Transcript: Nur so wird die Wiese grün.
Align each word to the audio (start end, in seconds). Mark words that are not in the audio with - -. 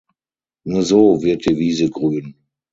Nur 0.65 0.81
so 0.83 1.21
wird 1.21 1.45
die 1.47 1.59
Wiese 1.59 1.91
grün. 1.91 2.33